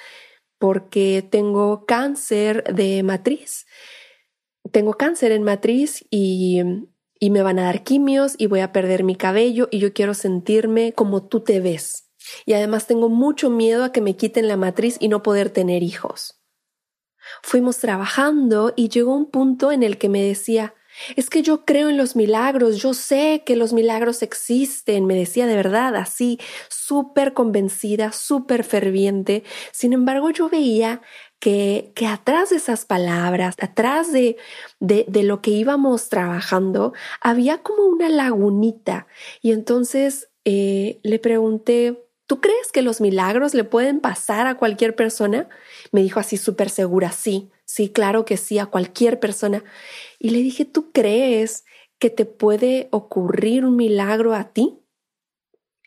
porque 0.58 1.26
tengo 1.28 1.84
cáncer 1.86 2.64
de 2.74 3.02
matriz. 3.02 3.66
Tengo 4.72 4.94
cáncer 4.94 5.32
en 5.32 5.42
matriz 5.42 6.04
y, 6.10 6.62
y 7.18 7.30
me 7.30 7.42
van 7.42 7.58
a 7.58 7.64
dar 7.64 7.84
quimios 7.84 8.34
y 8.38 8.46
voy 8.46 8.60
a 8.60 8.72
perder 8.72 9.04
mi 9.04 9.16
cabello 9.16 9.68
y 9.70 9.78
yo 9.78 9.92
quiero 9.92 10.14
sentirme 10.14 10.92
como 10.92 11.26
tú 11.26 11.40
te 11.40 11.60
ves. 11.60 12.10
Y 12.46 12.54
además 12.54 12.86
tengo 12.86 13.08
mucho 13.08 13.50
miedo 13.50 13.84
a 13.84 13.92
que 13.92 14.00
me 14.00 14.16
quiten 14.16 14.48
la 14.48 14.56
matriz 14.56 14.96
y 15.00 15.08
no 15.08 15.22
poder 15.22 15.50
tener 15.50 15.82
hijos. 15.82 16.40
Fuimos 17.42 17.78
trabajando 17.78 18.72
y 18.76 18.88
llegó 18.88 19.14
un 19.14 19.30
punto 19.30 19.72
en 19.72 19.82
el 19.82 19.98
que 19.98 20.08
me 20.08 20.22
decía, 20.22 20.74
es 21.16 21.30
que 21.30 21.42
yo 21.42 21.64
creo 21.64 21.88
en 21.88 21.96
los 21.96 22.16
milagros, 22.16 22.78
yo 22.78 22.94
sé 22.94 23.42
que 23.44 23.56
los 23.56 23.72
milagros 23.72 24.22
existen, 24.22 25.06
me 25.06 25.14
decía 25.14 25.46
de 25.46 25.56
verdad, 25.56 25.96
así, 25.96 26.38
súper 26.68 27.32
convencida, 27.32 28.12
súper 28.12 28.64
ferviente. 28.64 29.44
Sin 29.72 29.92
embargo, 29.92 30.30
yo 30.30 30.48
veía 30.48 31.02
que, 31.38 31.92
que 31.94 32.06
atrás 32.06 32.50
de 32.50 32.56
esas 32.56 32.84
palabras, 32.84 33.54
atrás 33.60 34.12
de, 34.12 34.36
de, 34.80 35.22
lo 35.22 35.42
que 35.42 35.50
íbamos 35.50 36.08
trabajando, 36.08 36.92
había 37.20 37.58
como 37.58 37.84
una 37.84 38.08
lagunita. 38.08 39.06
Y 39.42 39.52
entonces 39.52 40.28
eh, 40.44 41.00
le 41.02 41.18
pregunté, 41.18 42.00
¿Tú 42.26 42.40
crees 42.40 42.72
que 42.72 42.80
los 42.80 43.02
milagros 43.02 43.52
le 43.52 43.64
pueden 43.64 44.00
pasar 44.00 44.46
a 44.46 44.56
cualquier 44.56 44.96
persona? 44.96 45.46
Me 45.92 46.02
dijo 46.02 46.20
así 46.20 46.38
súper 46.38 46.70
segura, 46.70 47.12
sí, 47.12 47.50
sí, 47.74 47.88
claro 47.88 48.24
que 48.24 48.36
sí, 48.36 48.60
a 48.60 48.66
cualquier 48.66 49.18
persona. 49.18 49.64
Y 50.20 50.30
le 50.30 50.38
dije, 50.38 50.64
¿tú 50.64 50.92
crees 50.92 51.64
que 51.98 52.08
te 52.08 52.24
puede 52.24 52.88
ocurrir 52.92 53.64
un 53.64 53.74
milagro 53.74 54.32
a 54.32 54.52
ti? 54.52 54.78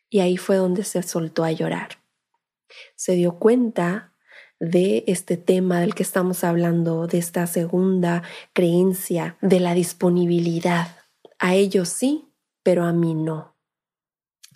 Y 0.09 0.19
ahí 0.19 0.35
fue 0.35 0.57
donde 0.57 0.83
se 0.83 1.01
soltó 1.03 1.45
a 1.45 1.51
llorar. 1.53 2.03
Se 2.95 3.13
dio 3.13 3.39
cuenta 3.39 4.13
de 4.59 5.05
este 5.07 5.37
tema 5.37 5.79
del 5.79 5.95
que 5.95 6.03
estamos 6.03 6.43
hablando, 6.43 7.07
de 7.07 7.19
esta 7.19 7.47
segunda 7.47 8.21
creencia, 8.51 9.37
de 9.41 9.61
la 9.61 9.73
disponibilidad. 9.73 10.97
A 11.39 11.55
ellos 11.55 11.87
sí, 11.87 12.27
pero 12.63 12.83
a 12.83 12.91
mí 12.91 13.13
no. 13.13 13.55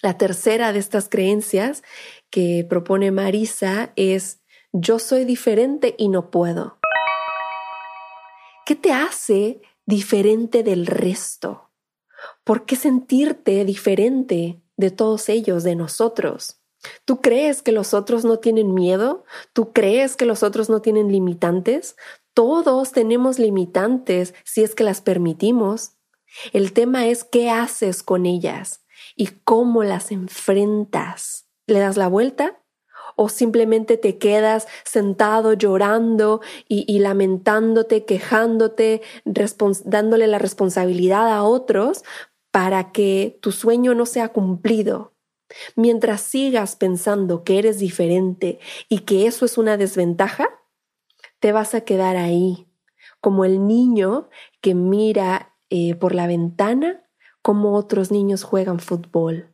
La 0.02 0.18
tercera 0.18 0.74
de 0.74 0.80
estas 0.80 1.08
creencias 1.08 1.82
que 2.30 2.66
propone 2.68 3.12
Marisa 3.12 3.94
es 3.96 4.42
yo 4.74 5.00
soy 5.00 5.24
diferente 5.24 5.96
y 5.98 6.10
no 6.10 6.30
puedo. 6.30 6.81
¿Qué 8.72 8.78
te 8.78 8.94
hace 8.94 9.62
diferente 9.86 10.63
del 10.63 10.88
resto? 10.88 11.72
¿Por 12.46 12.66
qué 12.66 12.78
sentirte 12.78 13.66
diferente 13.66 14.62
de 14.78 14.92
todos 14.92 15.28
ellos, 15.28 15.66
de 15.66 15.75
nosotros? 15.75 16.62
¿Tú 17.04 17.20
crees 17.20 17.62
que 17.62 17.74
los 17.74 17.94
otros 17.94 18.24
no 18.24 18.40
tienen 18.40 18.74
miedo? 18.74 19.25
¿Tú 19.51 19.74
crees 19.74 20.16
que 20.16 20.25
los 20.25 20.42
otros 20.42 20.70
no 20.70 20.82
tienen 20.82 21.12
limitantes? 21.12 21.98
Todos 22.34 22.94
tenemos 22.94 23.40
limitantes 23.40 24.34
si 24.46 24.63
es 24.63 24.74
que 24.74 24.86
las 24.86 25.01
permitimos. 25.01 25.98
El 26.54 26.72
tema 26.72 27.08
es 27.08 27.25
qué 27.25 27.50
haces 27.50 28.04
con 28.04 28.25
ellas 28.25 28.86
y 29.18 29.32
cómo 29.44 29.84
las 29.84 30.13
enfrentas. 30.13 31.50
¿Le 31.68 31.80
das 31.80 31.98
la 31.98 32.08
vuelta? 32.08 32.61
O 33.15 33.30
simplemente 33.30 33.98
te 33.98 34.18
quedas 34.18 34.68
sentado 34.84 35.53
llorando 35.53 36.41
y, 36.68 37.00
lamentándote, 37.00 38.06
quejándote, 38.06 39.01
dándole 39.86 40.27
la 40.27 40.39
responsabilidad 40.39 41.32
a 41.32 41.44
otros 41.44 42.03
para 42.51 42.91
que 42.91 43.39
tu 43.41 43.51
sueño 43.51 43.94
no 43.94 44.06
sea 44.06 44.30
cumplido. 44.30 45.13
Mientras 45.75 46.22
sigas 46.22 46.75
pensando 46.75 47.44
que 47.44 47.60
eres 47.60 47.80
diferente 47.80 48.60
y 48.88 49.00
que 49.00 49.27
eso 49.27 49.46
es 49.46 49.58
una 49.58 49.77
desventaja, 49.77 50.50
te 51.39 51.51
vas 51.51 51.75
a 51.75 51.82
quedar 51.82 52.15
ahí, 52.18 52.68
como 53.20 53.46
el 53.46 53.68
niño 53.68 54.30
que 54.62 54.75
mira 54.75 55.56
eh, 55.70 55.96
por 55.96 56.15
la 56.15 56.27
ventana 56.27 57.03
cómo 57.41 57.74
otros 57.75 58.12
niños 58.12 58.44
juegan 58.44 58.80
fútbol 58.80 59.50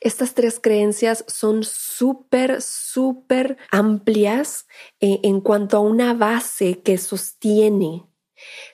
estas 0.00 0.34
tres 0.34 0.60
creencias 0.60 1.24
son 1.26 1.64
súper, 1.64 2.62
súper 2.62 3.56
amplias 3.70 4.66
eh, 5.00 5.20
en 5.22 5.40
cuanto 5.40 5.76
a 5.76 5.80
una 5.80 6.14
base 6.14 6.80
que 6.82 6.98
sostiene 6.98 8.06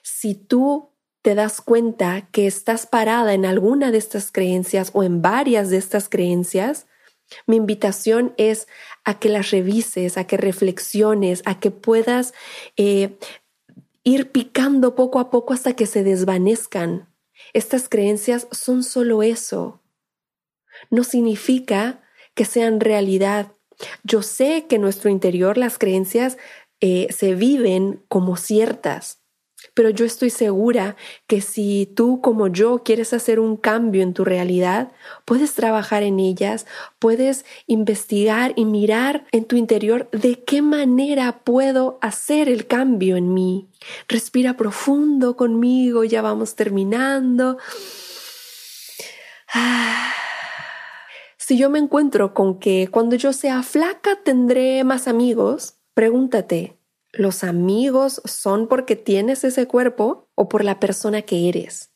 Si 0.03 0.35
tú 0.35 0.91
te 1.21 1.35
das 1.35 1.61
cuenta 1.61 2.29
que 2.31 2.47
estás 2.47 2.87
parada 2.87 3.33
en 3.33 3.45
alguna 3.45 3.91
de 3.91 3.97
estas 3.97 4.31
creencias 4.31 4.91
o 4.93 5.03
en 5.03 5.21
varias 5.21 5.69
de 5.69 5.77
estas 5.77 6.09
creencias, 6.09 6.87
mi 7.47 7.55
invitación 7.55 8.33
es 8.37 8.67
a 9.03 9.19
que 9.19 9.29
las 9.29 9.51
revises, 9.51 10.17
a 10.17 10.25
que 10.25 10.37
reflexiones, 10.37 11.41
a 11.45 11.59
que 11.59 11.71
puedas 11.71 12.33
eh, 12.75 13.17
ir 14.03 14.31
picando 14.31 14.95
poco 14.95 15.19
a 15.19 15.29
poco 15.29 15.53
hasta 15.53 15.73
que 15.73 15.85
se 15.85 16.03
desvanezcan. 16.03 17.07
Estas 17.53 17.87
creencias 17.89 18.47
son 18.51 18.83
solo 18.83 19.23
eso. 19.23 19.80
No 20.89 21.03
significa 21.03 22.01
que 22.33 22.45
sean 22.45 22.79
realidad. 22.79 23.51
Yo 24.03 24.21
sé 24.21 24.65
que 24.67 24.75
en 24.75 24.81
nuestro 24.81 25.09
interior 25.09 25.57
las 25.57 25.77
creencias 25.77 26.37
eh, 26.79 27.07
se 27.11 27.35
viven 27.35 28.03
como 28.07 28.37
ciertas, 28.37 29.21
pero 29.73 29.89
yo 29.89 30.05
estoy 30.05 30.29
segura 30.31 30.95
que 31.27 31.41
si 31.41 31.85
tú 31.85 32.19
como 32.21 32.47
yo 32.47 32.83
quieres 32.83 33.13
hacer 33.13 33.39
un 33.39 33.57
cambio 33.57 34.01
en 34.01 34.13
tu 34.13 34.25
realidad, 34.25 34.91
puedes 35.25 35.53
trabajar 35.53 36.03
en 36.03 36.19
ellas, 36.19 36.65
puedes 36.99 37.45
investigar 37.67 38.53
y 38.55 38.65
mirar 38.65 39.25
en 39.31 39.45
tu 39.45 39.55
interior 39.55 40.09
de 40.11 40.43
qué 40.43 40.61
manera 40.61 41.43
puedo 41.43 41.99
hacer 42.01 42.49
el 42.49 42.67
cambio 42.67 43.15
en 43.15 43.33
mí. 43.33 43.69
Respira 44.07 44.57
profundo 44.57 45.35
conmigo, 45.37 46.03
ya 46.03 46.21
vamos 46.21 46.55
terminando. 46.55 47.57
Si 51.51 51.57
yo 51.57 51.69
me 51.69 51.79
encuentro 51.79 52.33
con 52.33 52.59
que 52.59 52.87
cuando 52.89 53.17
yo 53.17 53.33
sea 53.33 53.61
flaca 53.61 54.17
tendré 54.23 54.85
más 54.85 55.09
amigos, 55.09 55.75
pregúntate, 55.93 56.77
¿Los 57.11 57.43
amigos 57.43 58.21
son 58.23 58.69
porque 58.69 58.95
tienes 58.95 59.43
ese 59.43 59.67
cuerpo 59.67 60.29
o 60.35 60.47
por 60.47 60.63
la 60.63 60.79
persona 60.79 61.23
que 61.23 61.49
eres? 61.49 61.91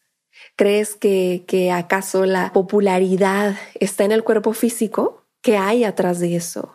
¿Crees 0.57 0.97
que, 0.97 1.45
que 1.47 1.71
acaso 1.71 2.25
la 2.25 2.51
popularidad 2.51 3.55
está 3.79 4.03
en 4.03 4.11
el 4.11 4.25
cuerpo 4.25 4.51
físico? 4.51 5.25
¿Qué 5.41 5.55
hay 5.55 5.85
atrás 5.85 6.19
de 6.19 6.35
eso? 6.35 6.73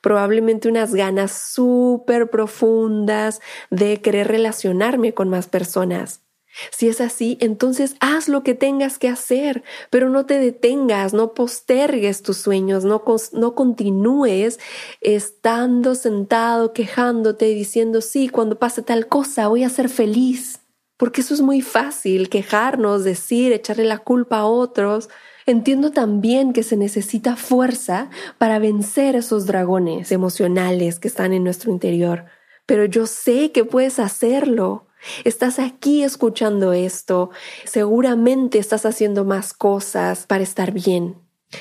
Probablemente 0.00 0.70
unas 0.70 0.94
ganas 0.94 1.30
súper 1.32 2.30
profundas 2.30 3.42
de 3.68 4.00
querer 4.00 4.28
relacionarme 4.28 5.12
con 5.12 5.28
más 5.28 5.46
personas, 5.46 6.22
si 6.70 6.88
es 6.88 7.00
así, 7.00 7.38
entonces 7.40 7.96
haz 8.00 8.28
lo 8.28 8.42
que 8.42 8.54
tengas 8.54 8.98
que 8.98 9.08
hacer, 9.08 9.62
pero 9.90 10.08
no 10.10 10.26
te 10.26 10.38
detengas, 10.38 11.14
no 11.14 11.34
postergues 11.34 12.22
tus 12.22 12.36
sueños, 12.36 12.84
no, 12.84 13.02
no 13.32 13.54
continúes 13.54 14.58
estando 15.00 15.94
sentado, 15.94 16.72
quejándote, 16.72 17.46
diciendo, 17.46 18.00
sí, 18.00 18.28
cuando 18.28 18.58
pase 18.58 18.82
tal 18.82 19.08
cosa 19.08 19.48
voy 19.48 19.64
a 19.64 19.68
ser 19.68 19.88
feliz. 19.88 20.60
Porque 20.96 21.22
eso 21.22 21.34
es 21.34 21.40
muy 21.40 21.62
fácil, 21.62 22.28
quejarnos, 22.28 23.02
decir, 23.02 23.52
echarle 23.52 23.84
la 23.84 23.98
culpa 23.98 24.38
a 24.38 24.44
otros. 24.44 25.08
Entiendo 25.46 25.90
también 25.90 26.52
que 26.52 26.62
se 26.62 26.76
necesita 26.76 27.34
fuerza 27.34 28.08
para 28.38 28.60
vencer 28.60 29.16
esos 29.16 29.46
dragones 29.46 30.12
emocionales 30.12 31.00
que 31.00 31.08
están 31.08 31.32
en 31.32 31.42
nuestro 31.42 31.72
interior, 31.72 32.26
pero 32.66 32.84
yo 32.84 33.06
sé 33.06 33.50
que 33.50 33.64
puedes 33.64 33.98
hacerlo. 33.98 34.86
Estás 35.24 35.58
aquí 35.58 36.02
escuchando 36.02 36.72
esto, 36.72 37.30
seguramente 37.64 38.58
estás 38.58 38.86
haciendo 38.86 39.24
más 39.24 39.52
cosas 39.52 40.26
para 40.26 40.42
estar 40.42 40.72
bien. 40.72 41.16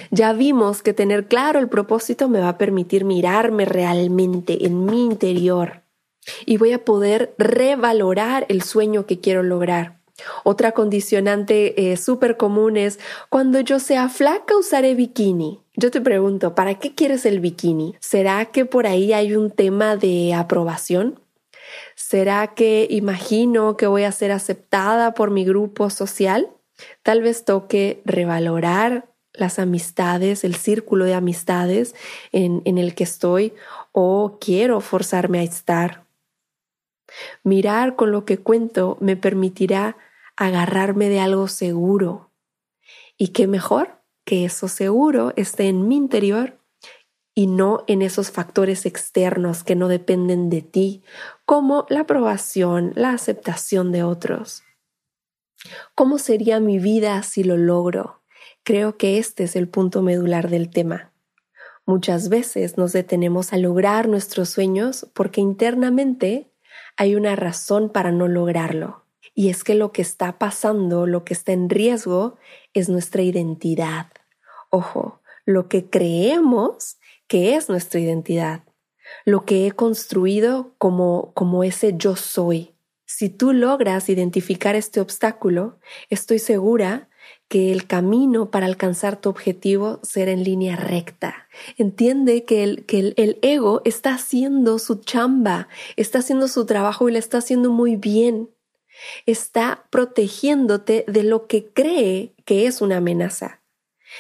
Ya 0.10 0.34
vimos 0.34 0.82
que 0.82 0.94
tener 0.94 1.28
claro 1.28 1.60
el 1.60 1.70
propósito 1.70 2.30
me 2.30 2.40
va 2.40 2.50
a 2.50 2.58
permitir 2.58 3.04
mirarme 3.04 3.66
realmente 3.66 4.66
en 4.66 4.86
mi 4.86 5.06
interior 5.06 5.82
y 6.46 6.58
voy 6.58 6.72
a 6.72 6.86
poder 6.86 7.34
revalorar 7.38 8.46
el 8.50 8.62
sueño 8.62 9.06
que 9.06 9.20
quiero 9.20 9.44
lograr. 9.44 10.00
Otra 10.44 10.74
condicionante 10.74 11.92
eh, 11.92 11.98
súper 11.98 12.38
común 12.38 12.78
es 12.78 13.00
cuando 13.30 13.60
yo 13.60 13.80
sea 13.80 14.08
flaca 14.08 14.56
usaré 14.56 14.94
bikini. 14.94 15.62
Yo 15.76 15.90
te 15.90 16.00
pregunto, 16.00 16.54
¿para 16.54 16.76
qué 16.76 16.94
quieres 16.94 17.26
el 17.26 17.40
bikini? 17.40 17.96
¿Será 18.00 18.46
que 18.46 18.66
por 18.66 18.86
ahí 18.86 19.14
hay 19.14 19.36
un 19.36 19.50
tema 19.50 19.96
de 19.96 20.34
aprobación? 20.34 21.20
¿Será 22.12 22.56
que 22.56 22.88
imagino 22.90 23.78
que 23.78 23.88
voy 23.88 24.04
a 24.04 24.12
ser 24.12 24.34
aceptada 24.34 25.14
por 25.14 25.32
mi 25.32 25.46
grupo 25.46 25.90
social? 25.90 26.50
Tal 27.04 27.22
vez 27.22 27.46
toque 27.46 28.02
revalorar 28.04 29.08
las 29.32 29.60
amistades, 29.60 30.44
el 30.44 30.56
círculo 30.56 31.06
de 31.06 31.14
amistades 31.14 31.96
en, 32.34 32.64
en 32.66 32.78
el 32.78 32.96
que 32.96 33.06
estoy 33.06 33.54
o 33.94 34.40
quiero 34.42 34.82
forzarme 34.82 35.40
a 35.40 35.44
estar. 35.44 36.04
Mirar 37.46 37.96
con 37.96 38.12
lo 38.12 38.26
que 38.26 38.40
cuento 38.40 38.98
me 39.00 39.16
permitirá 39.16 39.96
agarrarme 40.36 41.08
de 41.08 41.22
algo 41.22 41.48
seguro. 41.48 42.30
¿Y 43.18 43.30
qué 43.30 43.48
mejor 43.48 44.02
que 44.26 44.44
eso 44.44 44.68
seguro 44.68 45.32
esté 45.38 45.70
en 45.70 45.88
mi 45.88 45.96
interior 45.96 46.60
y 47.34 47.48
no 47.48 47.84
en 47.88 48.02
esos 48.02 48.32
factores 48.32 48.86
externos 48.86 49.64
que 49.64 49.76
no 49.76 49.88
dependen 49.88 50.50
de 50.50 50.62
ti, 50.62 51.04
como 51.52 51.86
la 51.90 52.00
aprobación, 52.00 52.94
la 52.96 53.12
aceptación 53.12 53.92
de 53.92 54.04
otros. 54.04 54.64
¿Cómo 55.96 56.18
sería 56.18 56.62
mi 56.62 56.80
vida 56.80 57.22
si 57.24 57.44
lo 57.44 57.58
logro? 57.58 58.22
Creo 58.64 58.96
que 58.96 59.18
este 59.18 59.44
es 59.44 59.58
el 59.58 59.68
punto 59.68 60.02
medular 60.02 60.50
del 60.50 60.70
tema. 60.70 61.12
Muchas 61.86 62.30
veces 62.30 62.78
nos 62.78 62.94
detenemos 62.94 63.52
a 63.52 63.58
lograr 63.58 64.08
nuestros 64.08 64.48
sueños 64.48 65.12
porque 65.14 65.42
internamente 65.42 66.50
hay 66.96 67.16
una 67.16 67.36
razón 67.36 67.90
para 67.90 68.14
no 68.14 68.30
lograrlo. 68.30 69.04
Y 69.36 69.50
es 69.50 69.66
que 69.66 69.76
lo 69.76 69.92
que 69.92 70.04
está 70.04 70.40
pasando, 70.40 71.06
lo 71.06 71.26
que 71.26 71.34
está 71.34 71.52
en 71.52 71.70
riesgo, 71.70 72.38
es 72.74 72.88
nuestra 72.88 73.24
identidad. 73.24 74.08
Ojo, 74.70 75.20
lo 75.44 75.68
que 75.68 75.90
creemos 75.90 76.96
que 77.28 77.56
es 77.56 77.68
nuestra 77.68 78.00
identidad, 78.00 78.64
lo 79.26 79.46
que 79.46 79.68
he 79.68 79.72
construido 79.72 80.74
como, 80.78 81.32
como 81.34 81.64
ese 81.64 81.94
yo 81.98 82.16
soy. 82.16 82.74
Si 83.06 83.30
tú 83.30 83.54
logras 83.54 84.10
identificar 84.10 84.76
este 84.76 85.02
obstáculo, 85.02 85.80
estoy 86.10 86.40
segura 86.40 87.10
que 87.48 87.72
el 87.72 87.86
camino 87.86 88.50
para 88.50 88.66
alcanzar 88.66 89.20
tu 89.20 89.30
objetivo 89.30 90.00
será 90.04 90.32
en 90.32 90.44
línea 90.44 90.78
recta. 90.78 91.50
Entiende 91.78 92.46
que, 92.46 92.64
el, 92.64 92.86
que 92.86 93.14
el, 93.18 93.40
ego 93.42 93.82
está 93.84 94.14
haciendo 94.14 94.80
su 94.80 94.96
chamba, 94.96 95.68
está 95.98 96.20
haciendo 96.20 96.48
su 96.48 96.66
trabajo 96.66 97.10
y 97.10 97.12
lo 97.12 97.20
está 97.20 97.40
haciendo 97.40 97.70
muy 97.72 97.98
bien. 97.98 98.50
Está 99.26 99.86
protegiéndote 99.90 101.04
de 101.08 101.24
lo 101.24 101.48
que 101.48 101.66
cree 101.66 102.34
que 102.46 102.68
es 102.68 102.82
una 102.82 102.98
amenaza. 102.98 103.61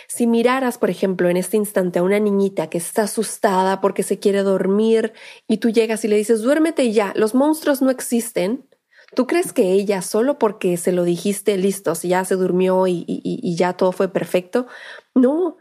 Si 0.07 0.27
miraras, 0.27 0.77
por 0.77 0.89
ejemplo, 0.89 1.29
en 1.29 1.37
este 1.37 1.57
instante 1.57 1.99
a 1.99 2.03
una 2.03 2.19
niñita 2.19 2.69
que 2.69 2.77
está 2.77 3.03
asustada 3.03 3.81
porque 3.81 4.03
se 4.03 4.19
quiere 4.19 4.43
dormir 4.43 5.13
y 5.47 5.57
tú 5.57 5.69
llegas 5.69 6.03
y 6.05 6.07
le 6.07 6.17
dices, 6.17 6.41
duérmete 6.41 6.91
ya, 6.91 7.13
los 7.15 7.35
monstruos 7.35 7.81
no 7.81 7.89
existen, 7.89 8.67
¿tú 9.15 9.27
crees 9.27 9.53
que 9.53 9.71
ella 9.71 10.01
solo 10.01 10.39
porque 10.39 10.77
se 10.77 10.91
lo 10.91 11.03
dijiste, 11.03 11.57
listo, 11.57 11.95
si 11.95 12.09
ya 12.09 12.25
se 12.25 12.35
durmió 12.35 12.87
y, 12.87 13.55
ya 13.55 13.73
todo 13.73 13.91
fue 13.91 14.07
perfecto? 14.07 14.67
No, 15.15 15.57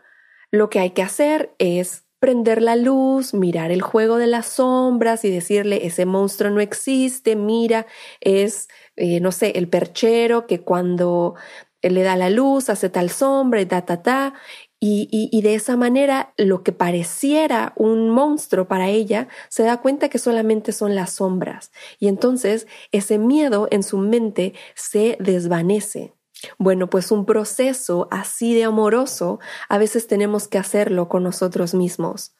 lo 0.51 0.71
que 0.71 0.81
hay 0.81 0.91
que 0.91 1.03
hacer 1.03 1.55
es 1.59 2.05
prender 2.19 2.61
la 2.61 2.77
luz, 2.77 3.33
mirar 3.33 3.73
el 3.73 3.81
juego 3.81 4.19
de 4.19 4.27
las 4.27 4.47
sombras 4.47 5.25
y 5.25 5.31
decirle, 5.31 5.87
ese 5.87 6.05
monstruo 6.05 6.51
no 6.51 6.61
existe, 6.61 7.35
mira, 7.35 7.87
es, 8.21 8.69
eh, 8.97 9.21
no 9.21 9.33
sé, 9.33 9.53
el 9.57 9.69
perchero 9.69 10.47
que 10.47 10.61
cuando 10.61 11.35
le 11.83 12.03
da 12.03 12.17
la 12.17 12.31
luz, 12.31 12.69
hace 12.69 12.91
tal 12.91 13.11
sombra 13.11 13.61
y 13.61 13.67
ta, 13.67 13.85
ta, 13.87 14.03
ta. 14.03 14.35
Y, 14.83 15.09
y, 15.11 15.43
de 15.43 15.55
esa 15.55 15.77
manera 15.77 16.33
lo 16.39 16.63
que 16.63 16.73
pareciera 16.73 17.75
un 17.77 18.09
monstruo 18.09 18.67
para 18.67 18.89
ella 18.89 19.29
se 19.51 19.63
da 19.63 19.83
cuenta 19.83 20.09
que 20.09 20.19
solamente 20.19 20.73
son 20.73 20.95
las 20.95 21.13
sombras. 21.13 21.71
Y 21.99 22.09
entonces 22.09 22.67
ese 22.91 23.19
miedo 23.19 23.69
en 23.71 23.83
su 23.83 23.99
mente 23.99 24.55
se 24.75 25.19
desvanece. 25.21 26.15
Bueno, 26.59 26.89
pues 26.89 27.11
un 27.11 27.27
proceso 27.27 28.09
así 28.11 28.55
de 28.55 28.65
amoroso 28.65 29.39
a 29.69 29.79
veces 29.79 30.07
tenemos 30.07 30.49
que 30.49 30.59
hacerlo 30.59 31.09
con 31.09 31.23
nosotros 31.23 31.75
mismos, 31.75 32.35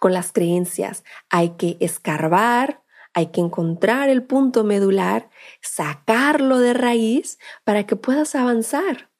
con 0.00 0.12
las 0.12 0.32
creencias. 0.32 1.04
Hay 1.28 1.50
que 1.50 1.76
escarbar, 1.80 2.83
hay 3.14 3.26
que 3.28 3.40
encontrar 3.40 4.10
el 4.10 4.24
punto 4.24 4.64
medular, 4.64 5.30
sacarlo 5.62 6.58
de 6.58 6.74
raíz 6.74 7.38
para 7.64 7.86
que 7.86 7.96
puedas 7.96 8.34
avanzar. 8.34 9.10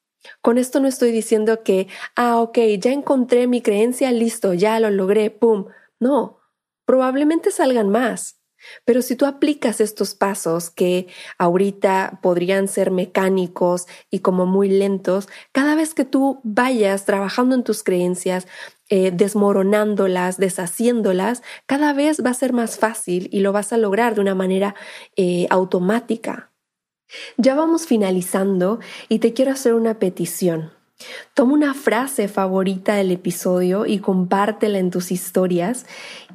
Con 0.41 0.59
esto 0.59 0.81
no 0.81 0.89
estoy 0.89 1.13
diciendo 1.13 1.63
que, 1.63 1.89
ah, 2.17 2.39
ok, 2.39 2.59
ya 2.79 2.93
encontré 2.93 3.47
mi 3.47 3.63
creencia, 3.63 4.11
listo, 4.13 4.55
ya 4.55 4.81
lo 4.81 4.91
logré, 4.91 5.31
¡pum! 5.31 5.67
No, 6.01 6.41
probablemente 6.87 7.51
salgan 7.51 7.89
más. 7.89 8.41
Pero 8.85 9.03
si 9.03 9.15
tú 9.17 9.27
aplicas 9.27 9.81
estos 9.81 10.15
pasos 10.15 10.71
que 10.71 11.07
ahorita 11.39 12.21
podrían 12.23 12.67
ser 12.67 12.91
mecánicos 12.91 13.87
y 14.11 14.21
como 14.21 14.47
muy 14.47 14.69
lentos, 14.69 15.29
cada 15.53 15.75
vez 15.75 15.95
que 15.95 16.05
tú 16.05 16.41
vayas 16.45 17.05
trabajando 17.05 17.55
en 17.55 17.65
tus 17.65 17.83
creencias, 17.83 18.47
eh, 18.91 19.11
desmoronándolas, 19.11 20.37
deshaciéndolas, 20.37 21.43
cada 21.65 21.95
vez 21.95 22.23
va 22.25 22.31
a 22.31 22.35
ser 22.35 22.53
más 22.53 22.79
fácil 22.79 23.31
y 23.33 23.41
lo 23.41 23.53
vas 23.53 23.73
a 23.73 23.79
lograr 23.79 24.15
de 24.15 24.21
una 24.21 24.35
manera 24.35 24.75
eh, 25.17 25.47
automática. 25.49 26.53
Ya 27.39 27.55
vamos 27.55 27.87
finalizando 27.87 28.81
y 29.09 29.21
te 29.21 29.33
quiero 29.33 29.53
hacer 29.53 29.73
una 29.73 29.99
petición. 29.99 30.74
Toma 31.35 31.55
una 31.55 31.75
frase 31.75 32.29
favorita 32.29 32.95
del 32.95 33.11
episodio 33.11 33.87
y 33.87 33.99
compártela 33.99 34.79
en 34.79 34.93
tus 34.93 35.11
historias 35.11 35.85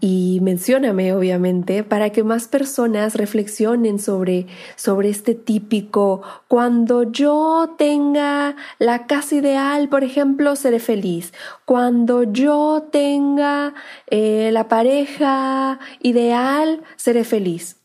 y 0.01 0.39
mencióname 0.41 1.13
obviamente 1.13 1.85
para 1.85 2.09
que 2.09 2.25
más 2.25 2.49
personas 2.49 3.15
reflexionen 3.15 3.97
sobre, 3.97 4.47
sobre 4.75 5.07
este 5.07 5.35
típico 5.35 6.21
cuando 6.49 7.03
yo 7.03 7.75
tenga 7.77 8.57
la 8.77 9.07
casa 9.07 9.35
ideal, 9.35 9.87
por 9.87 10.03
ejemplo, 10.03 10.57
seré 10.57 10.79
feliz. 10.79 11.33
Cuando 11.63 12.23
yo 12.23 12.89
tenga 12.91 13.73
eh, 14.07 14.49
la 14.51 14.67
pareja 14.67 15.79
ideal, 16.01 16.83
seré 16.97 17.23
feliz. 17.23 17.77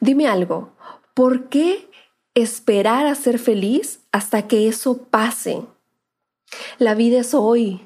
Dime 0.00 0.26
algo, 0.26 0.72
¿por 1.14 1.48
qué 1.48 1.88
esperar 2.34 3.06
a 3.06 3.14
ser 3.14 3.38
feliz 3.38 4.00
hasta 4.10 4.48
que 4.48 4.66
eso 4.66 5.04
pase? 5.04 5.62
La 6.78 6.94
vida 6.94 7.20
es 7.20 7.34
hoy. 7.34 7.80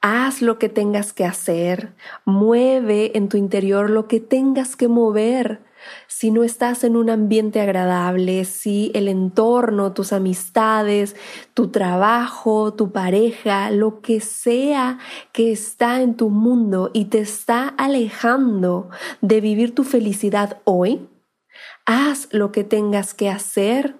Haz 0.00 0.40
lo 0.40 0.58
que 0.58 0.68
tengas 0.68 1.12
que 1.12 1.24
hacer. 1.24 1.94
Mueve 2.24 3.16
en 3.16 3.28
tu 3.28 3.36
interior 3.36 3.90
lo 3.90 4.08
que 4.08 4.20
tengas 4.20 4.76
que 4.76 4.88
mover. 4.88 5.64
Si 6.08 6.30
no 6.30 6.42
estás 6.42 6.84
en 6.84 6.96
un 6.96 7.10
ambiente 7.10 7.60
agradable, 7.60 8.44
si 8.44 8.90
el 8.94 9.08
entorno, 9.08 9.92
tus 9.92 10.12
amistades, 10.12 11.14
tu 11.54 11.68
trabajo, 11.68 12.74
tu 12.74 12.92
pareja, 12.92 13.70
lo 13.70 14.00
que 14.00 14.20
sea 14.20 14.98
que 15.32 15.52
está 15.52 16.00
en 16.00 16.16
tu 16.16 16.30
mundo 16.30 16.90
y 16.92 17.06
te 17.06 17.18
está 17.18 17.68
alejando 17.68 18.88
de 19.20 19.40
vivir 19.40 19.74
tu 19.74 19.84
felicidad 19.84 20.60
hoy, 20.64 21.08
haz 21.84 22.28
lo 22.32 22.50
que 22.52 22.64
tengas 22.64 23.14
que 23.14 23.28
hacer 23.28 23.96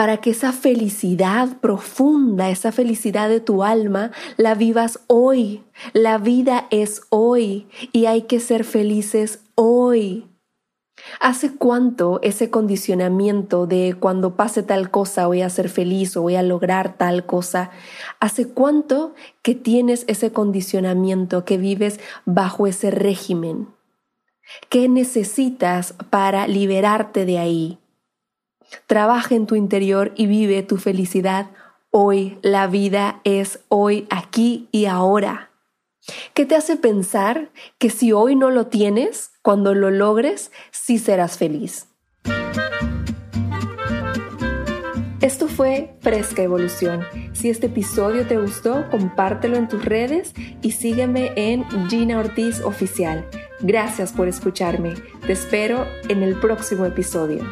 para 0.00 0.16
que 0.16 0.30
esa 0.30 0.54
felicidad 0.54 1.58
profunda, 1.60 2.48
esa 2.48 2.72
felicidad 2.72 3.28
de 3.28 3.38
tu 3.38 3.62
alma, 3.62 4.12
la 4.38 4.54
vivas 4.54 5.00
hoy. 5.08 5.62
La 5.92 6.16
vida 6.16 6.68
es 6.70 7.02
hoy 7.10 7.68
y 7.92 8.06
hay 8.06 8.22
que 8.22 8.40
ser 8.40 8.64
felices 8.64 9.40
hoy. 9.56 10.26
¿Hace 11.20 11.54
cuánto 11.54 12.18
ese 12.22 12.48
condicionamiento 12.48 13.66
de 13.66 13.94
cuando 14.00 14.36
pase 14.36 14.62
tal 14.62 14.90
cosa 14.90 15.26
voy 15.26 15.42
a 15.42 15.50
ser 15.50 15.68
feliz 15.68 16.16
o 16.16 16.22
voy 16.22 16.36
a 16.36 16.42
lograr 16.42 16.96
tal 16.96 17.26
cosa? 17.26 17.70
¿Hace 18.20 18.48
cuánto 18.48 19.14
que 19.42 19.54
tienes 19.54 20.06
ese 20.08 20.32
condicionamiento, 20.32 21.44
que 21.44 21.58
vives 21.58 22.00
bajo 22.24 22.66
ese 22.66 22.90
régimen? 22.90 23.68
¿Qué 24.70 24.88
necesitas 24.88 25.94
para 26.08 26.48
liberarte 26.48 27.26
de 27.26 27.38
ahí? 27.38 27.79
Trabaja 28.86 29.34
en 29.34 29.46
tu 29.46 29.54
interior 29.54 30.12
y 30.16 30.26
vive 30.26 30.62
tu 30.62 30.76
felicidad 30.76 31.50
hoy. 31.90 32.38
La 32.42 32.66
vida 32.66 33.20
es 33.24 33.60
hoy, 33.68 34.06
aquí 34.10 34.68
y 34.72 34.86
ahora. 34.86 35.50
¿Qué 36.34 36.46
te 36.46 36.56
hace 36.56 36.76
pensar 36.76 37.50
que 37.78 37.90
si 37.90 38.12
hoy 38.12 38.34
no 38.34 38.50
lo 38.50 38.66
tienes, 38.66 39.32
cuando 39.42 39.74
lo 39.74 39.90
logres, 39.90 40.50
sí 40.70 40.98
serás 40.98 41.36
feliz? 41.36 41.86
Esto 45.20 45.48
fue 45.48 45.94
Fresca 46.00 46.42
Evolución. 46.42 47.04
Si 47.34 47.50
este 47.50 47.66
episodio 47.66 48.26
te 48.26 48.38
gustó, 48.38 48.88
compártelo 48.90 49.56
en 49.56 49.68
tus 49.68 49.84
redes 49.84 50.32
y 50.62 50.72
sígueme 50.72 51.32
en 51.36 51.64
Gina 51.90 52.18
Ortiz 52.18 52.60
Oficial. 52.62 53.28
Gracias 53.60 54.12
por 54.12 54.28
escucharme. 54.28 54.94
Te 55.26 55.34
espero 55.34 55.86
en 56.08 56.22
el 56.22 56.40
próximo 56.40 56.86
episodio. 56.86 57.44